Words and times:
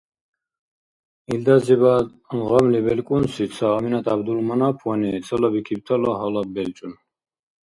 Илдазибад 1.33 2.07
гъамли 2.47 2.79
белкӏунси 2.87 3.45
ца 3.55 3.67
Аминат 3.77 4.05
Гӏябдулманаповани 4.07 5.23
цалабикибтала 5.27 6.11
гьалаб 6.19 6.47
белчӏун. 6.55 6.93